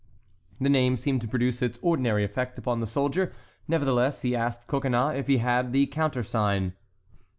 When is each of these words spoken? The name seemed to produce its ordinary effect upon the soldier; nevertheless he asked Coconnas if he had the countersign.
The 0.59 0.67
name 0.67 0.97
seemed 0.97 1.21
to 1.21 1.27
produce 1.27 1.61
its 1.61 1.77
ordinary 1.83 2.23
effect 2.23 2.57
upon 2.57 2.79
the 2.79 2.87
soldier; 2.87 3.33
nevertheless 3.67 4.23
he 4.23 4.35
asked 4.35 4.65
Coconnas 4.65 5.15
if 5.15 5.27
he 5.27 5.37
had 5.37 5.73
the 5.73 5.85
countersign. 5.85 6.73